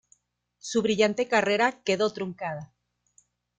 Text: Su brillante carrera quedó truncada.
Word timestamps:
Su 0.57 0.81
brillante 0.81 1.27
carrera 1.27 1.83
quedó 1.83 2.11
truncada. 2.11 2.73